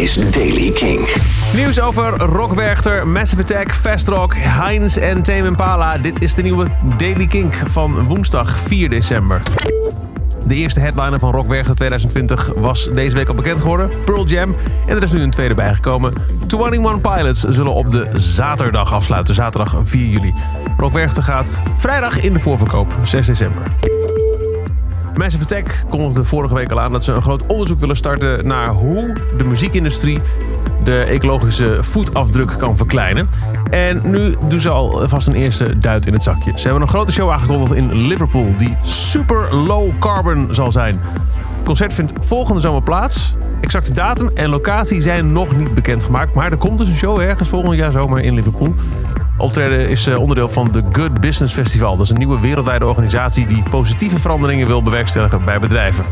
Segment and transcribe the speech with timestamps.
[0.00, 1.08] is Daily King.
[1.54, 5.98] Nieuws over Rockwerchter, Massive Attack, Fast Rock, Heinz en Tame Impala.
[5.98, 9.42] Dit is de nieuwe Daily Kink van woensdag 4 december.
[10.46, 13.90] De eerste headliner van Rockwerchter 2020 was deze week al bekend geworden.
[14.04, 14.54] Pearl Jam.
[14.86, 16.12] En er is nu een tweede bijgekomen.
[16.46, 19.34] 21 Pilots zullen op de zaterdag afsluiten.
[19.34, 20.34] Zaterdag 4 juli.
[20.76, 22.94] Rockwerchter gaat vrijdag in de voorverkoop.
[23.02, 23.62] 6 december.
[25.20, 28.68] Massive Attack kondigde vorige week al aan dat ze een groot onderzoek willen starten naar
[28.68, 30.20] hoe de muziekindustrie
[30.84, 33.28] de ecologische voetafdruk kan verkleinen.
[33.70, 36.52] En nu doen ze al vast een eerste duit in het zakje.
[36.56, 41.00] Ze hebben een grote show aangekondigd in Liverpool die super low carbon zal zijn.
[41.02, 43.36] Het concert vindt volgende zomer plaats.
[43.60, 46.34] Exacte datum en locatie zijn nog niet bekendgemaakt.
[46.34, 48.74] Maar er komt dus een show ergens volgend jaar zomer in Liverpool.
[49.40, 51.96] Optreden is eh, onderdeel van de Good Business Festival.
[51.96, 56.04] Dat is een nieuwe wereldwijde organisatie die positieve veranderingen wil bewerkstelligen bij bedrijven.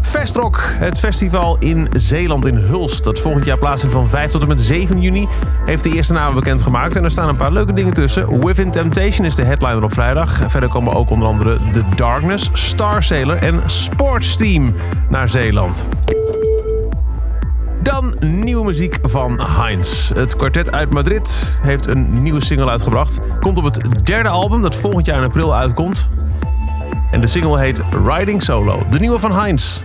[0.00, 3.04] Festrock, het festival in Zeeland in Hulst.
[3.04, 5.28] Dat volgend jaar plaatsvindt van 5 tot en met 7 juni.
[5.64, 6.96] Heeft de eerste namen bekendgemaakt.
[6.96, 8.44] En er staan een paar leuke dingen tussen.
[8.46, 10.40] Within Temptation is de headliner op vrijdag.
[10.46, 14.74] Verder komen ook onder andere The Darkness, Star Sailor en Sports Team
[15.08, 15.88] naar Zeeland.
[17.86, 20.08] Dan nieuwe muziek van Heinz.
[20.14, 23.20] Het kwartet uit Madrid heeft een nieuwe single uitgebracht.
[23.40, 26.08] Komt op het derde album dat volgend jaar in april uitkomt.
[27.10, 28.82] En de single heet Riding Solo.
[28.90, 29.82] De nieuwe van Heinz.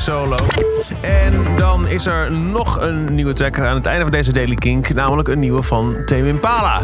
[0.00, 0.36] Solo.
[1.00, 4.94] En dan is er nog een nieuwe track aan het einde van deze Daily Kink.
[4.94, 6.80] Namelijk een nieuwe van Tame Impala.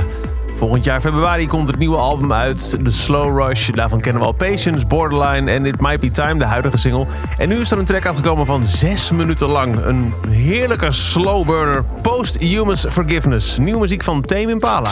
[0.53, 3.69] Volgend jaar februari komt het nieuwe album uit, The Slow Rush.
[3.69, 7.07] Daarvan kennen we al Patience, Borderline en It Might Be Time, de huidige single.
[7.39, 9.85] En nu is er een track uitgekomen van zes minuten lang.
[9.85, 13.59] Een heerlijke slow burner, Posthumous Forgiveness.
[13.59, 14.91] Nieuwe muziek van Tame Impala.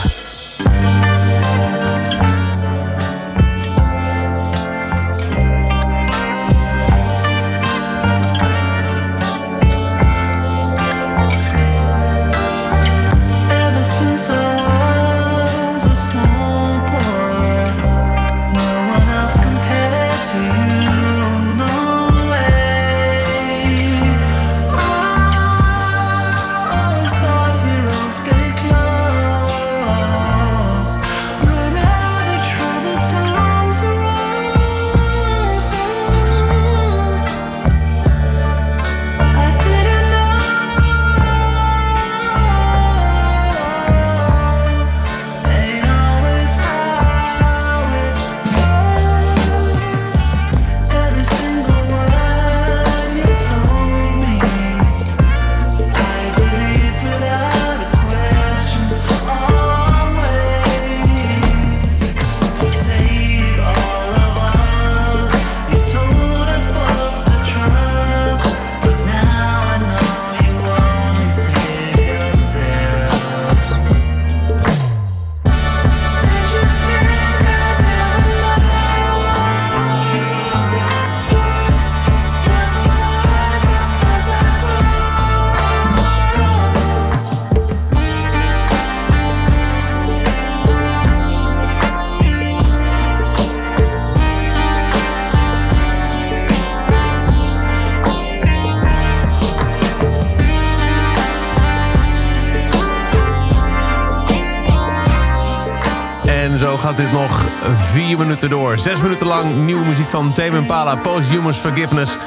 [106.85, 107.45] Gaat dit nog
[107.75, 108.79] vier minuten door.
[108.79, 112.17] Zes minuten lang nieuwe muziek van Tame Impala, Posthumous Forgiveness.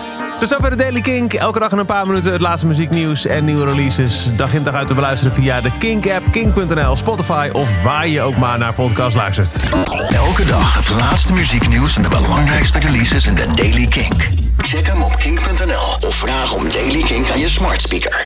[0.41, 1.33] Dus zover de Daily Kink.
[1.33, 4.37] Elke dag in een paar minuten het laatste muzieknieuws en nieuwe releases.
[4.37, 8.37] Dag in dag uit te beluisteren via de Kink-app, kink.nl, Spotify of waar je ook
[8.37, 9.61] maar naar podcast luistert.
[10.09, 14.29] Elke dag het laatste muzieknieuws en de belangrijkste releases in de Daily Kink.
[14.57, 18.17] Check hem op kink.nl of vraag om Daily Kink aan je smart speaker.